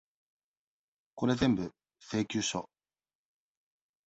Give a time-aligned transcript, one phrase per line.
[1.13, 2.67] これぜんぶ、請求書。